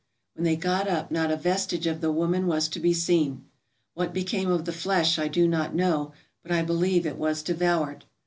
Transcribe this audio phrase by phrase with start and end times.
[0.33, 3.45] When they got up not a vestige of the woman was to be seen.
[3.93, 8.05] What became of the flesh I do not know, but I believe it was devoured.